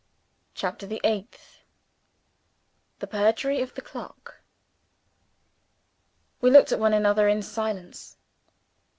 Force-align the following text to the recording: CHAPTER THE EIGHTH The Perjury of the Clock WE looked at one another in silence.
CHAPTER 0.55 0.87
THE 0.87 0.99
EIGHTH 1.03 1.59
The 2.97 3.05
Perjury 3.05 3.61
of 3.61 3.75
the 3.75 3.83
Clock 3.83 4.41
WE 6.41 6.49
looked 6.49 6.71
at 6.71 6.79
one 6.79 6.93
another 6.93 7.27
in 7.27 7.43
silence. 7.43 8.17